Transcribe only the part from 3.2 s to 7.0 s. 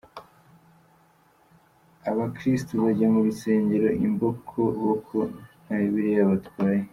rusengero imbokoboko nta bibiliya batwaye.